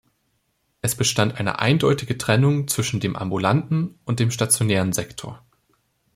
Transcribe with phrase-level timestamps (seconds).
[0.81, 5.45] Es bestand eine eindeutige Trennung zwischen dem ambulanten und dem stationären Sektor.